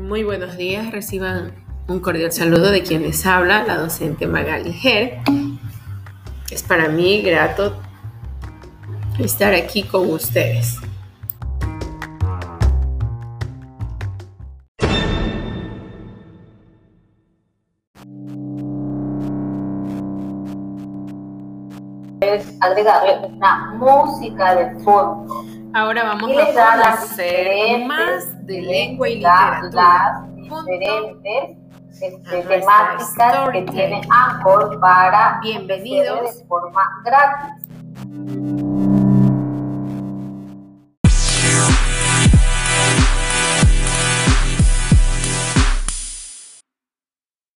Muy 0.00 0.24
buenos 0.24 0.56
días, 0.56 0.90
reciban 0.90 1.52
un 1.86 2.00
cordial 2.00 2.32
saludo 2.32 2.70
de 2.70 2.82
quien 2.82 3.02
les 3.02 3.26
habla, 3.26 3.64
la 3.64 3.76
docente 3.76 4.26
Magali 4.26 4.72
Ger. 4.72 5.18
Es 6.50 6.62
para 6.62 6.88
mí 6.88 7.20
grato 7.22 7.76
estar 9.18 9.52
aquí 9.52 9.82
con 9.84 10.10
ustedes. 10.10 10.78
Es 22.20 22.46
agregarle 22.60 23.28
una 23.28 23.74
música 23.74 24.54
de 24.56 24.80
fondo. 24.80 25.59
Ahora 25.72 26.02
vamos 26.02 26.32
a 26.32 26.92
conocer 26.96 27.84
más 27.86 28.46
de 28.46 28.60
lengua 28.60 29.08
y 29.08 29.16
literatura. 29.16 29.70
Las 29.72 30.34
diferentes 30.34 31.56
este, 31.92 32.42
temáticas 32.42 33.50
que 33.52 33.62
tiene 33.70 34.00
Anchor 34.10 34.80
para 34.80 35.38
Bienvenidos. 35.40 36.38
de 36.38 36.44
forma 36.46 36.82
gratis. 37.04 38.89